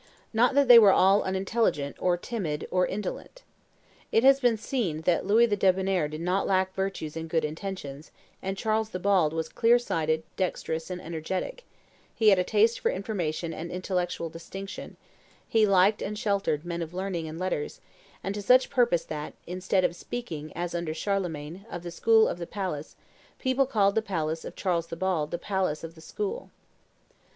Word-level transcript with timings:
Not 0.33 0.55
that 0.55 0.67
they 0.67 0.79
were 0.79 0.91
all 0.91 1.21
unintelligent, 1.21 1.95
or 1.99 2.17
timid, 2.17 2.67
or 2.71 2.87
indolent. 2.87 3.43
It 4.11 4.23
has 4.23 4.39
been 4.39 4.57
seen 4.57 5.01
that 5.01 5.27
Louis 5.27 5.45
the 5.45 5.55
Debonnair 5.55 6.07
did 6.07 6.21
not 6.21 6.47
lack 6.47 6.73
virtues 6.73 7.15
and 7.15 7.29
good 7.29 7.45
intentions; 7.45 8.09
and 8.41 8.57
Charles 8.57 8.89
the 8.89 8.99
Bald 8.99 9.31
was 9.31 9.47
clear 9.47 9.77
sighted, 9.77 10.23
dexterous, 10.37 10.89
and 10.89 10.99
energetic; 10.99 11.65
he 12.15 12.29
had 12.29 12.39
a 12.39 12.43
taste 12.43 12.79
for 12.79 12.89
information 12.89 13.53
and 13.53 13.69
intellectual 13.69 14.27
distinction; 14.27 14.97
he 15.47 15.67
liked 15.67 16.01
and 16.01 16.17
sheltered 16.17 16.65
men 16.65 16.81
of 16.81 16.95
learning 16.95 17.27
and 17.27 17.37
letters, 17.37 17.79
and 18.23 18.33
to 18.33 18.41
such 18.41 18.71
purpose 18.71 19.03
that, 19.05 19.35
instead 19.45 19.83
of 19.83 19.95
speaking, 19.95 20.51
as 20.55 20.73
under 20.73 20.95
Charlemagne, 20.95 21.63
of 21.69 21.83
the 21.83 21.91
school 21.91 22.27
of 22.27 22.39
the 22.39 22.47
palace, 22.47 22.95
people 23.37 23.67
called 23.67 23.93
the 23.93 24.01
palace 24.01 24.45
of 24.45 24.55
Charles 24.55 24.87
the 24.87 24.95
Bald 24.95 25.29
the 25.29 25.37
palace 25.37 25.83
of 25.83 25.93
the 25.93 26.01
school. 26.01 26.49